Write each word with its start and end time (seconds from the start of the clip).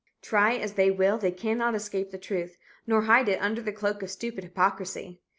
Try 0.23 0.55
as 0.55 0.73
they 0.73 0.89
will 0.89 1.19
they 1.19 1.29
cannot 1.29 1.75
escape 1.75 2.09
the 2.09 2.17
truth, 2.17 2.57
nor 2.87 3.03
hide 3.03 3.29
it 3.29 3.39
under 3.39 3.61
the 3.61 3.71
cloak 3.71 4.01
of 4.01 4.09
stupid 4.09 4.43
hypocrisy. 4.43 5.21